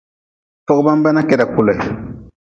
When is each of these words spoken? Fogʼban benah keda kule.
Fogʼban 0.67 0.99
benah 1.03 1.25
keda 1.29 1.45
kule. 1.53 1.73